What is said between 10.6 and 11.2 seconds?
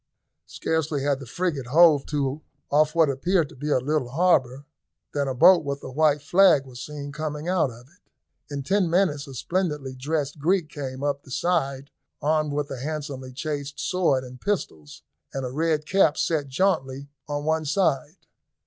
came